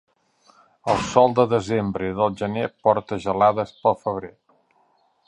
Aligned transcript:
El 0.93 1.01
sol 1.09 1.35
de 1.41 1.45
desembre 1.51 2.09
i 2.09 2.15
del 2.21 2.33
gener 2.39 2.65
porta 2.89 3.21
gelades 3.27 3.75
pel 3.85 3.99
febrer. 4.07 4.33